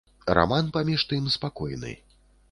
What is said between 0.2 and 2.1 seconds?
Раман паміж тым спакойны.